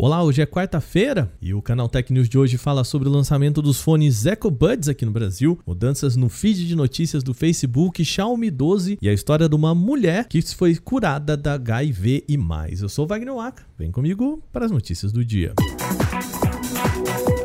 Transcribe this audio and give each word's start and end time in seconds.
Olá, 0.00 0.22
hoje 0.22 0.40
é 0.40 0.46
quarta-feira 0.46 1.28
e 1.42 1.52
o 1.52 1.60
canal 1.60 1.88
Tech 1.88 2.12
News 2.12 2.28
de 2.28 2.38
hoje 2.38 2.56
fala 2.56 2.84
sobre 2.84 3.08
o 3.08 3.10
lançamento 3.10 3.60
dos 3.60 3.80
fones 3.80 4.26
EcoBuds 4.26 4.88
aqui 4.88 5.04
no 5.04 5.10
Brasil, 5.10 5.58
mudanças 5.66 6.14
no 6.14 6.28
feed 6.28 6.68
de 6.68 6.76
notícias 6.76 7.24
do 7.24 7.34
Facebook, 7.34 8.04
Xiaomi 8.04 8.48
12 8.48 8.96
e 9.02 9.08
a 9.08 9.12
história 9.12 9.48
de 9.48 9.56
uma 9.56 9.74
mulher 9.74 10.28
que 10.28 10.40
foi 10.54 10.76
curada 10.76 11.36
da 11.36 11.54
HIV 11.54 12.24
e 12.28 12.36
mais. 12.36 12.80
Eu 12.80 12.88
sou 12.88 13.08
Wagner 13.08 13.34
Waka, 13.34 13.64
vem 13.76 13.90
comigo 13.90 14.40
para 14.52 14.66
as 14.66 14.70
notícias 14.70 15.10
do 15.10 15.24
dia. 15.24 15.52
Música 15.58 17.37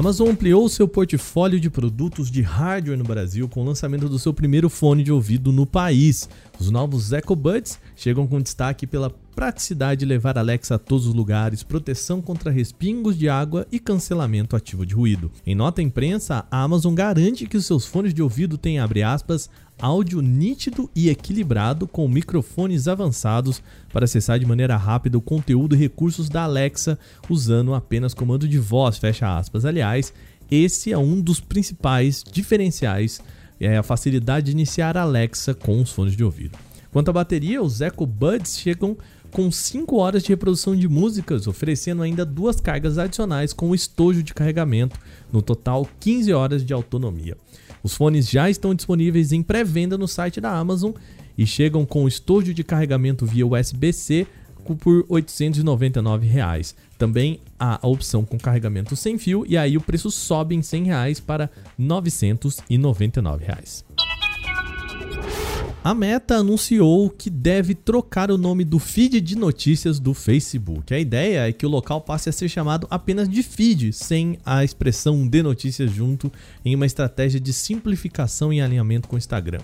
Amazon 0.00 0.30
ampliou 0.30 0.66
seu 0.66 0.88
portfólio 0.88 1.60
de 1.60 1.68
produtos 1.68 2.30
de 2.30 2.40
hardware 2.40 2.96
no 2.96 3.04
Brasil 3.04 3.46
com 3.46 3.60
o 3.60 3.64
lançamento 3.66 4.08
do 4.08 4.18
seu 4.18 4.32
primeiro 4.32 4.70
fone 4.70 5.04
de 5.04 5.12
ouvido 5.12 5.52
no 5.52 5.66
país. 5.66 6.26
Os 6.58 6.70
novos 6.70 7.12
EcoBuds 7.12 7.78
chegam 7.94 8.26
com 8.26 8.40
destaque 8.40 8.86
pela 8.86 9.10
praticidade 9.40 10.00
de 10.00 10.04
levar 10.04 10.36
Alexa 10.36 10.74
a 10.74 10.78
todos 10.78 11.06
os 11.06 11.14
lugares, 11.14 11.62
proteção 11.62 12.20
contra 12.20 12.50
respingos 12.50 13.16
de 13.16 13.26
água 13.26 13.66
e 13.72 13.78
cancelamento 13.78 14.54
ativo 14.54 14.84
de 14.84 14.94
ruído. 14.94 15.32
Em 15.46 15.54
nota 15.54 15.80
à 15.80 15.82
imprensa, 15.82 16.44
a 16.50 16.62
Amazon 16.62 16.92
garante 16.92 17.46
que 17.46 17.56
os 17.56 17.64
seus 17.64 17.86
fones 17.86 18.12
de 18.12 18.22
ouvido 18.22 18.58
têm, 18.58 18.78
abre 18.78 19.02
aspas, 19.02 19.48
áudio 19.80 20.20
nítido 20.20 20.90
e 20.94 21.08
equilibrado 21.08 21.88
com 21.88 22.06
microfones 22.06 22.86
avançados 22.86 23.62
para 23.90 24.04
acessar 24.04 24.38
de 24.38 24.44
maneira 24.44 24.76
rápida 24.76 25.16
o 25.16 25.22
conteúdo 25.22 25.74
e 25.74 25.78
recursos 25.78 26.28
da 26.28 26.42
Alexa 26.42 26.98
usando 27.26 27.72
apenas 27.72 28.12
comando 28.12 28.46
de 28.46 28.58
voz, 28.58 28.98
fecha 28.98 29.38
aspas. 29.38 29.64
Aliás, 29.64 30.12
esse 30.50 30.92
é 30.92 30.98
um 30.98 31.18
dos 31.18 31.40
principais 31.40 32.22
diferenciais, 32.30 33.22
é 33.58 33.78
a 33.78 33.82
facilidade 33.82 34.46
de 34.46 34.52
iniciar 34.52 34.98
a 34.98 35.02
Alexa 35.02 35.54
com 35.54 35.80
os 35.80 35.90
fones 35.90 36.14
de 36.14 36.22
ouvido. 36.22 36.58
Quanto 36.92 37.08
à 37.08 37.12
bateria, 37.12 37.62
os 37.62 37.80
Echo 37.80 38.04
Buds 38.04 38.58
chegam 38.58 38.96
com 39.30 39.50
5 39.50 39.96
horas 39.96 40.22
de 40.22 40.30
reprodução 40.30 40.74
de 40.76 40.88
músicas, 40.88 41.46
oferecendo 41.46 42.02
ainda 42.02 42.24
duas 42.24 42.60
cargas 42.60 42.98
adicionais 42.98 43.52
com 43.52 43.74
estojo 43.74 44.22
de 44.22 44.34
carregamento, 44.34 44.98
no 45.32 45.40
total 45.40 45.88
15 46.00 46.32
horas 46.32 46.64
de 46.64 46.72
autonomia. 46.72 47.36
Os 47.82 47.94
fones 47.94 48.28
já 48.28 48.50
estão 48.50 48.74
disponíveis 48.74 49.32
em 49.32 49.42
pré-venda 49.42 49.96
no 49.96 50.06
site 50.06 50.40
da 50.40 50.50
Amazon 50.50 50.92
e 51.36 51.46
chegam 51.46 51.86
com 51.86 52.06
estojo 52.06 52.52
de 52.52 52.62
carregamento 52.62 53.24
via 53.24 53.46
USB-C 53.46 54.26
por 54.76 55.04
899 55.08 56.26
reais. 56.26 56.74
Também 56.98 57.40
há 57.58 57.78
a 57.82 57.88
opção 57.88 58.24
com 58.24 58.38
carregamento 58.38 58.94
sem 58.94 59.18
fio 59.18 59.44
e 59.48 59.56
aí 59.56 59.76
o 59.76 59.80
preço 59.80 60.10
sobe 60.10 60.54
em 60.54 60.62
100 60.62 60.84
reais 60.84 61.20
para 61.20 61.50
999 61.78 63.44
reais. 63.44 63.84
A 65.82 65.94
Meta 65.94 66.36
anunciou 66.36 67.08
que 67.08 67.30
deve 67.30 67.74
trocar 67.74 68.30
o 68.30 68.36
nome 68.36 68.66
do 68.66 68.78
feed 68.78 69.18
de 69.18 69.34
notícias 69.34 69.98
do 69.98 70.12
Facebook. 70.12 70.92
A 70.92 70.98
ideia 70.98 71.48
é 71.48 71.52
que 71.54 71.64
o 71.64 71.70
local 71.70 72.02
passe 72.02 72.28
a 72.28 72.32
ser 72.32 72.50
chamado 72.50 72.86
apenas 72.90 73.26
de 73.26 73.42
feed, 73.42 73.90
sem 73.94 74.38
a 74.44 74.62
expressão 74.62 75.26
de 75.26 75.42
notícias 75.42 75.90
junto, 75.90 76.30
em 76.62 76.74
uma 76.74 76.84
estratégia 76.84 77.40
de 77.40 77.50
simplificação 77.54 78.52
e 78.52 78.60
alinhamento 78.60 79.08
com 79.08 79.16
o 79.16 79.18
Instagram. 79.18 79.60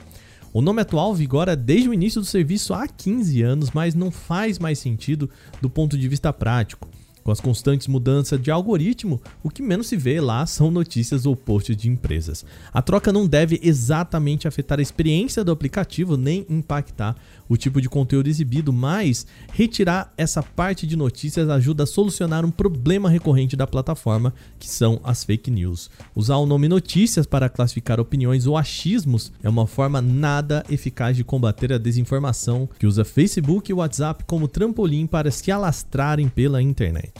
O 0.54 0.62
nome 0.62 0.80
atual 0.80 1.14
vigora 1.14 1.54
desde 1.54 1.90
o 1.90 1.92
início 1.92 2.22
do 2.22 2.26
serviço 2.26 2.72
há 2.72 2.88
15 2.88 3.42
anos, 3.42 3.70
mas 3.72 3.94
não 3.94 4.10
faz 4.10 4.58
mais 4.58 4.78
sentido 4.78 5.28
do 5.60 5.68
ponto 5.68 5.98
de 5.98 6.08
vista 6.08 6.32
prático. 6.32 6.88
Com 7.26 7.32
as 7.32 7.40
constantes 7.40 7.88
mudanças 7.88 8.40
de 8.40 8.52
algoritmo, 8.52 9.20
o 9.42 9.50
que 9.50 9.60
menos 9.60 9.88
se 9.88 9.96
vê 9.96 10.20
lá 10.20 10.46
são 10.46 10.70
notícias 10.70 11.26
ou 11.26 11.34
posts 11.34 11.76
de 11.76 11.88
empresas. 11.88 12.44
A 12.72 12.80
troca 12.80 13.12
não 13.12 13.26
deve 13.26 13.58
exatamente 13.64 14.46
afetar 14.46 14.78
a 14.78 14.82
experiência 14.82 15.42
do 15.42 15.50
aplicativo 15.50 16.16
nem 16.16 16.46
impactar 16.48 17.16
o 17.48 17.56
tipo 17.56 17.80
de 17.80 17.88
conteúdo 17.88 18.28
exibido, 18.28 18.72
mas 18.72 19.26
retirar 19.52 20.12
essa 20.16 20.40
parte 20.40 20.86
de 20.86 20.94
notícias 20.94 21.48
ajuda 21.48 21.82
a 21.82 21.86
solucionar 21.86 22.44
um 22.44 22.50
problema 22.50 23.10
recorrente 23.10 23.56
da 23.56 23.66
plataforma, 23.66 24.32
que 24.56 24.68
são 24.68 25.00
as 25.02 25.24
fake 25.24 25.50
news. 25.50 25.90
Usar 26.14 26.36
o 26.36 26.46
nome 26.46 26.68
notícias 26.68 27.26
para 27.26 27.48
classificar 27.48 27.98
opiniões 27.98 28.46
ou 28.46 28.56
achismos 28.56 29.32
é 29.42 29.48
uma 29.48 29.66
forma 29.66 30.00
nada 30.00 30.64
eficaz 30.70 31.16
de 31.16 31.24
combater 31.24 31.72
a 31.72 31.78
desinformação, 31.78 32.68
que 32.78 32.86
usa 32.86 33.04
Facebook 33.04 33.68
e 33.68 33.74
WhatsApp 33.74 34.22
como 34.26 34.46
trampolim 34.46 35.08
para 35.08 35.32
se 35.32 35.50
alastrarem 35.50 36.28
pela 36.28 36.62
internet. 36.62 37.15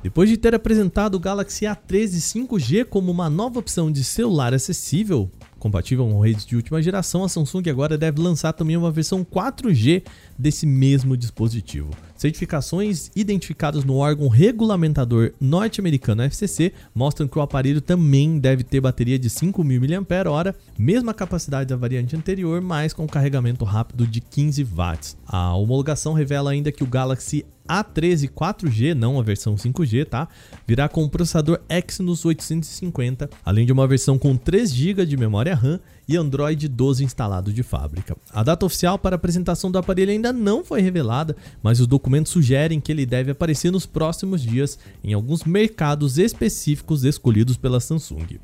Depois 0.00 0.30
de 0.30 0.36
ter 0.36 0.54
apresentado 0.54 1.16
o 1.16 1.20
Galaxy 1.20 1.64
A13 1.64 2.46
5G 2.46 2.84
como 2.84 3.10
uma 3.10 3.28
nova 3.28 3.58
opção 3.58 3.90
de 3.90 4.04
celular 4.04 4.54
acessível, 4.54 5.28
compatível 5.58 6.08
com 6.08 6.20
redes 6.20 6.46
de 6.46 6.54
última 6.54 6.80
geração, 6.80 7.24
a 7.24 7.28
Samsung 7.28 7.68
agora 7.68 7.98
deve 7.98 8.20
lançar 8.20 8.52
também 8.52 8.76
uma 8.76 8.92
versão 8.92 9.24
4G 9.24 10.04
desse 10.38 10.66
mesmo 10.66 11.16
dispositivo. 11.16 11.90
Certificações 12.18 13.12
identificadas 13.14 13.84
no 13.84 13.94
órgão 13.94 14.26
regulamentador 14.26 15.32
norte-americano 15.40 16.24
FCC 16.24 16.72
mostram 16.92 17.28
que 17.28 17.38
o 17.38 17.40
aparelho 17.40 17.80
também 17.80 18.40
deve 18.40 18.64
ter 18.64 18.80
bateria 18.80 19.16
de 19.16 19.30
5.000 19.30 20.00
mAh, 20.00 20.54
mesma 20.76 21.14
capacidade 21.14 21.68
da 21.68 21.76
variante 21.76 22.16
anterior, 22.16 22.60
mas 22.60 22.92
com 22.92 23.06
carregamento 23.06 23.64
rápido 23.64 24.04
de 24.04 24.20
15 24.20 24.64
watts. 24.64 25.16
A 25.28 25.54
homologação 25.54 26.12
revela 26.12 26.50
ainda 26.50 26.72
que 26.72 26.82
o 26.82 26.88
Galaxy 26.88 27.46
a13 27.68 28.30
4G, 28.30 28.94
não 28.94 29.20
a 29.20 29.22
versão 29.22 29.54
5G, 29.54 30.06
tá? 30.06 30.26
Virá 30.66 30.88
com 30.88 31.04
o 31.04 31.08
processador 31.08 31.60
Exynos 31.68 32.24
850, 32.24 33.28
além 33.44 33.66
de 33.66 33.72
uma 33.72 33.86
versão 33.86 34.18
com 34.18 34.36
3 34.36 34.74
GB 34.74 35.06
de 35.06 35.16
memória 35.16 35.54
RAM 35.54 35.78
e 36.08 36.16
Android 36.16 36.66
12 36.66 37.04
instalado 37.04 37.52
de 37.52 37.62
fábrica. 37.62 38.16
A 38.32 38.42
data 38.42 38.64
oficial 38.64 38.98
para 38.98 39.14
a 39.14 39.18
apresentação 39.18 39.70
do 39.70 39.76
aparelho 39.76 40.10
ainda 40.10 40.32
não 40.32 40.64
foi 40.64 40.80
revelada, 40.80 41.36
mas 41.62 41.78
os 41.78 41.86
documentos 41.86 42.32
sugerem 42.32 42.80
que 42.80 42.90
ele 42.90 43.04
deve 43.04 43.32
aparecer 43.32 43.70
nos 43.70 43.84
próximos 43.84 44.40
dias 44.40 44.78
em 45.04 45.12
alguns 45.12 45.44
mercados 45.44 46.16
específicos 46.16 47.04
escolhidos 47.04 47.58
pela 47.58 47.78
Samsung. 47.78 48.38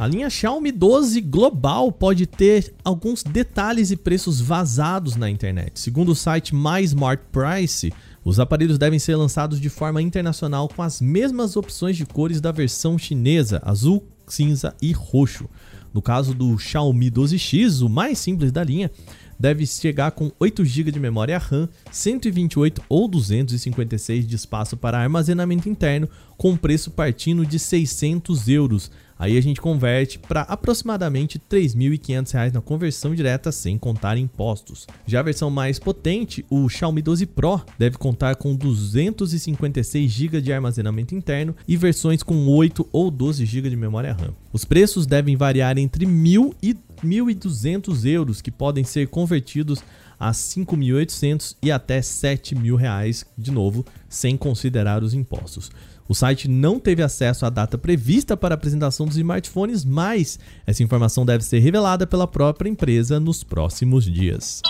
A 0.00 0.06
linha 0.06 0.30
Xiaomi 0.30 0.72
12 0.72 1.20
global 1.20 1.92
pode 1.92 2.24
ter 2.24 2.74
alguns 2.82 3.22
detalhes 3.22 3.90
e 3.90 3.96
preços 3.98 4.40
vazados 4.40 5.14
na 5.14 5.28
internet. 5.28 5.78
Segundo 5.78 6.12
o 6.12 6.16
site 6.16 6.54
My 6.54 6.82
Smart 6.82 7.22
Price, 7.30 7.92
os 8.24 8.40
aparelhos 8.40 8.78
devem 8.78 8.98
ser 8.98 9.14
lançados 9.16 9.60
de 9.60 9.68
forma 9.68 10.00
internacional 10.00 10.68
com 10.68 10.82
as 10.82 11.02
mesmas 11.02 11.54
opções 11.54 11.98
de 11.98 12.06
cores 12.06 12.40
da 12.40 12.50
versão 12.50 12.96
chinesa, 12.96 13.60
azul, 13.62 14.02
cinza 14.30 14.74
e 14.80 14.92
roxo. 14.92 15.48
No 15.92 16.00
caso 16.00 16.32
do 16.34 16.56
Xiaomi 16.56 17.10
12X, 17.10 17.84
o 17.84 17.88
mais 17.88 18.18
simples 18.18 18.52
da 18.52 18.62
linha, 18.62 18.90
deve 19.38 19.66
chegar 19.66 20.10
com 20.10 20.30
8 20.38 20.64
GB 20.64 20.92
de 20.92 21.00
memória 21.00 21.38
RAM, 21.38 21.68
128 21.90 22.82
ou 22.88 23.08
256 23.08 24.26
de 24.26 24.36
espaço 24.36 24.76
para 24.76 24.98
armazenamento 24.98 25.68
interno, 25.68 26.08
com 26.40 26.56
preço 26.56 26.90
partindo 26.90 27.44
de 27.44 27.58
600 27.58 28.48
euros. 28.48 28.90
Aí 29.18 29.36
a 29.36 29.42
gente 29.42 29.60
converte 29.60 30.18
para 30.18 30.40
aproximadamente 30.40 31.36
R$ 31.36 31.58
3.500 31.58 32.54
na 32.54 32.62
conversão 32.62 33.14
direta 33.14 33.52
sem 33.52 33.76
contar 33.76 34.16
impostos. 34.16 34.86
Já 35.04 35.20
a 35.20 35.22
versão 35.22 35.50
mais 35.50 35.78
potente, 35.78 36.42
o 36.48 36.66
Xiaomi 36.66 37.02
12 37.02 37.26
Pro, 37.26 37.60
deve 37.78 37.98
contar 37.98 38.36
com 38.36 38.56
256 38.56 40.10
GB 40.10 40.40
de 40.40 40.50
armazenamento 40.50 41.14
interno 41.14 41.54
e 41.68 41.76
versões 41.76 42.22
com 42.22 42.48
8 42.48 42.88
ou 42.90 43.10
12 43.10 43.44
GB 43.44 43.68
de 43.68 43.76
memória 43.76 44.14
RAM. 44.14 44.32
Os 44.50 44.64
preços 44.64 45.04
devem 45.04 45.36
variar 45.36 45.76
entre 45.76 46.06
1.000 46.06 46.54
e 46.62 46.74
1.200 47.04 48.06
euros, 48.06 48.40
que 48.40 48.50
podem 48.50 48.82
ser 48.82 49.08
convertidos 49.08 49.82
a 50.20 50.32
5.800 50.32 51.56
e 51.62 51.72
até 51.72 52.00
7.000 52.00 52.76
reais, 52.76 53.24
de 53.38 53.50
novo, 53.50 53.86
sem 54.06 54.36
considerar 54.36 55.02
os 55.02 55.14
impostos. 55.14 55.70
O 56.06 56.14
site 56.14 56.46
não 56.46 56.78
teve 56.78 57.02
acesso 57.02 57.46
à 57.46 57.50
data 57.50 57.78
prevista 57.78 58.36
para 58.36 58.54
a 58.54 58.56
apresentação 58.56 59.06
dos 59.06 59.16
smartphones, 59.16 59.84
mas 59.84 60.38
essa 60.66 60.82
informação 60.82 61.24
deve 61.24 61.44
ser 61.44 61.60
revelada 61.60 62.06
pela 62.06 62.26
própria 62.26 62.68
empresa 62.68 63.18
nos 63.18 63.42
próximos 63.42 64.04
dias. 64.04 64.60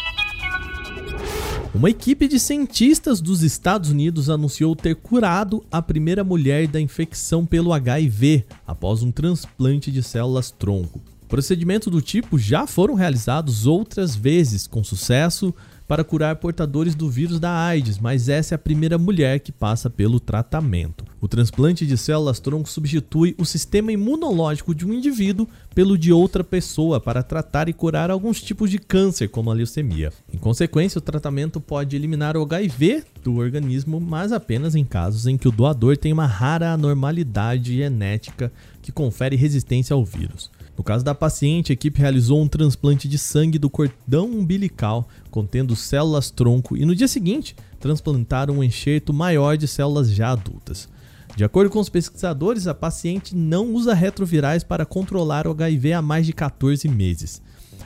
Uma 1.75 1.89
equipe 1.89 2.29
de 2.29 2.39
cientistas 2.39 3.21
dos 3.21 3.43
Estados 3.43 3.91
Unidos 3.91 4.29
anunciou 4.29 4.77
ter 4.77 4.97
curado 4.97 5.65
a 5.71 5.81
primeira 5.81 6.23
mulher 6.23 6.67
da 6.67 6.81
infecção 6.81 7.47
pelo 7.47 7.73
HIV 7.73 8.45
após 8.67 9.03
um 9.03 9.11
transplante 9.11 9.91
de 9.91 10.03
células 10.03 10.51
tronco. 10.51 11.01
Procedimentos 11.31 11.87
do 11.87 12.03
tipo 12.03 12.37
já 12.37 12.67
foram 12.67 12.95
realizados 12.95 13.65
outras 13.65 14.17
vezes 14.17 14.67
com 14.67 14.83
sucesso 14.83 15.55
para 15.87 16.03
curar 16.03 16.35
portadores 16.37 16.97
do 16.97 17.09
vírus 17.09 17.39
da 17.39 17.53
AIDS, 17.53 18.01
mas 18.01 18.29
essa 18.29 18.55
é 18.55 18.57
a 18.57 18.59
primeira 18.59 18.99
mulher 18.99 19.39
que 19.39 19.53
passa 19.53 19.89
pelo 19.89 20.19
tratamento. 20.19 21.05
O 21.21 21.29
transplante 21.29 21.87
de 21.87 21.97
células-tronco 21.97 22.69
substitui 22.69 23.37
o 23.39 23.45
sistema 23.45 23.93
imunológico 23.93 24.75
de 24.75 24.85
um 24.85 24.93
indivíduo 24.93 25.49
pelo 25.73 25.97
de 25.97 26.13
outra 26.13 26.43
pessoa 26.43 27.01
para 27.01 27.23
tratar 27.23 27.69
e 27.69 27.73
curar 27.73 28.11
alguns 28.11 28.43
tipos 28.43 28.69
de 28.69 28.81
câncer, 28.81 29.29
como 29.29 29.53
a 29.53 29.55
leucemia. 29.55 30.13
Em 30.35 30.39
consequência, 30.39 30.99
o 30.99 31.03
tratamento 31.03 31.61
pode 31.61 31.95
eliminar 31.95 32.37
o 32.37 32.43
HIV 32.43 33.05
do 33.23 33.37
organismo, 33.37 34.01
mas 34.01 34.33
apenas 34.33 34.75
em 34.75 34.85
casos 34.85 35.29
em 35.29 35.39
que 35.39 35.47
o 35.47 35.53
doador 35.53 35.97
tem 35.97 36.13
uma 36.13 36.27
rara 36.27 36.73
anormalidade 36.73 37.77
genética 37.77 38.53
que 38.83 38.91
confere 38.91 39.37
resistência 39.37 39.95
ao 39.95 40.05
vírus. 40.05 40.51
No 40.81 40.85
caso 40.85 41.05
da 41.05 41.15
paciente, 41.15 41.71
a 41.71 41.75
equipe 41.75 42.01
realizou 42.01 42.41
um 42.41 42.49
transplante 42.49 43.07
de 43.07 43.19
sangue 43.19 43.59
do 43.59 43.69
cordão 43.69 44.25
umbilical 44.25 45.07
contendo 45.31 45.77
células 45.77 46.31
tronco 46.31 46.75
e 46.75 46.87
no 46.87 46.95
dia 46.95 47.07
seguinte 47.07 47.55
transplantaram 47.79 48.55
um 48.55 48.65
enxerto 48.65 49.13
maior 49.13 49.59
de 49.59 49.69
células 49.69 50.11
já 50.11 50.31
adultas. 50.31 50.89
De 51.37 51.45
acordo 51.45 51.69
com 51.69 51.81
os 51.81 51.91
pesquisadores, 51.91 52.67
a 52.67 52.73
paciente 52.73 53.37
não 53.37 53.75
usa 53.75 53.93
retrovirais 53.93 54.65
para 54.65 54.87
controlar 54.87 55.47
o 55.47 55.51
HIV 55.51 55.93
há 55.93 56.01
mais 56.01 56.25
de 56.25 56.33
14 56.33 56.89
meses. 56.89 57.43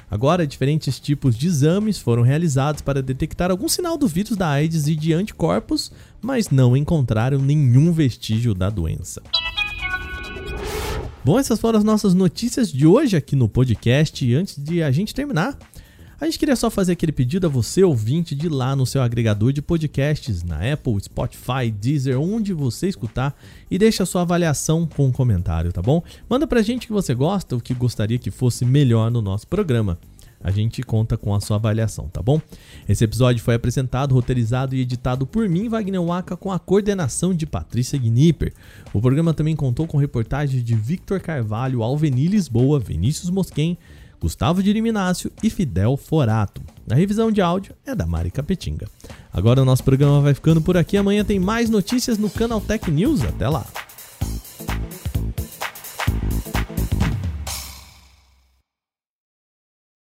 Agora, 0.08 0.46
diferentes 0.46 1.00
tipos 1.00 1.36
de 1.36 1.48
exames 1.48 1.98
foram 1.98 2.22
realizados 2.22 2.80
para 2.80 3.02
detectar 3.02 3.50
algum 3.50 3.68
sinal 3.68 3.98
do 3.98 4.06
vírus 4.06 4.36
da 4.36 4.48
AIDS 4.50 4.86
e 4.86 4.94
de 4.94 5.12
anticorpos, 5.12 5.90
mas 6.22 6.48
não 6.48 6.76
encontraram 6.76 7.40
nenhum 7.40 7.92
vestígio 7.92 8.54
da 8.54 8.70
doença. 8.70 9.20
Bom, 11.24 11.38
essas 11.38 11.58
foram 11.58 11.78
as 11.78 11.84
nossas 11.84 12.12
notícias 12.12 12.70
de 12.70 12.86
hoje 12.86 13.16
aqui 13.16 13.34
no 13.34 13.48
podcast. 13.48 14.22
E 14.22 14.34
antes 14.34 14.62
de 14.62 14.82
a 14.82 14.90
gente 14.90 15.14
terminar, 15.14 15.56
a 16.20 16.26
gente 16.26 16.38
queria 16.38 16.54
só 16.54 16.68
fazer 16.68 16.92
aquele 16.92 17.12
pedido 17.12 17.46
a 17.46 17.48
você, 17.48 17.82
ouvinte, 17.82 18.34
de 18.34 18.46
lá 18.46 18.76
no 18.76 18.84
seu 18.84 19.00
agregador 19.00 19.50
de 19.50 19.62
podcasts, 19.62 20.42
na 20.42 20.70
Apple, 20.70 21.00
Spotify, 21.00 21.70
Deezer, 21.70 22.20
onde 22.20 22.52
você 22.52 22.88
escutar, 22.88 23.34
e 23.70 23.78
deixa 23.78 24.02
a 24.02 24.06
sua 24.06 24.20
avaliação 24.20 24.86
com 24.86 25.06
um 25.06 25.12
comentário, 25.12 25.72
tá 25.72 25.80
bom? 25.80 26.02
Manda 26.28 26.46
pra 26.46 26.60
gente 26.60 26.84
o 26.84 26.86
que 26.88 26.92
você 26.92 27.14
gosta, 27.14 27.56
o 27.56 27.60
que 27.60 27.72
gostaria 27.72 28.18
que 28.18 28.30
fosse 28.30 28.66
melhor 28.66 29.10
no 29.10 29.22
nosso 29.22 29.46
programa 29.46 29.98
a 30.44 30.50
gente 30.50 30.82
conta 30.82 31.16
com 31.16 31.34
a 31.34 31.40
sua 31.40 31.56
avaliação, 31.56 32.06
tá 32.08 32.20
bom? 32.20 32.38
Esse 32.86 33.02
episódio 33.02 33.42
foi 33.42 33.54
apresentado, 33.54 34.14
roteirizado 34.14 34.76
e 34.76 34.80
editado 34.80 35.26
por 35.26 35.48
mim, 35.48 35.70
Wagner 35.70 36.02
Waka, 36.02 36.36
com 36.36 36.52
a 36.52 36.58
coordenação 36.58 37.32
de 37.34 37.46
Patrícia 37.46 37.98
Gnipper. 37.98 38.52
O 38.92 39.00
programa 39.00 39.32
também 39.32 39.56
contou 39.56 39.86
com 39.86 39.96
reportagens 39.96 40.62
de 40.62 40.74
Victor 40.74 41.18
Carvalho, 41.18 41.82
Alveni 41.82 42.28
Lisboa, 42.28 42.78
Vinícius 42.78 43.30
Mosquen, 43.30 43.78
Gustavo 44.20 44.62
de 44.62 44.72
Liminácio 44.72 45.32
e 45.42 45.48
Fidel 45.48 45.96
Forato. 45.96 46.62
A 46.90 46.94
revisão 46.94 47.32
de 47.32 47.40
áudio 47.40 47.74
é 47.86 47.94
da 47.94 48.06
Mari 48.06 48.30
Capetinga. 48.30 48.86
Agora 49.32 49.62
o 49.62 49.64
nosso 49.64 49.82
programa 49.82 50.20
vai 50.20 50.34
ficando 50.34 50.60
por 50.60 50.76
aqui. 50.76 50.98
Amanhã 50.98 51.24
tem 51.24 51.38
mais 51.38 51.70
notícias 51.70 52.18
no 52.18 52.28
Canal 52.28 52.60
Tech 52.60 52.90
News. 52.90 53.22
Até 53.22 53.48
lá! 53.48 53.83